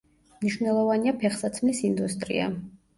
მნიშვნელოვანია 0.45 1.15
ფეხსაცმლის 1.21 1.85
ინდუსტრია. 1.93 2.55